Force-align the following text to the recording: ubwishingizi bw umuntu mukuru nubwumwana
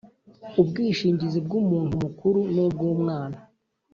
ubwishingizi 0.61 1.39
bw 1.45 1.51
umuntu 1.61 1.93
mukuru 2.03 2.39
nubwumwana 2.53 3.37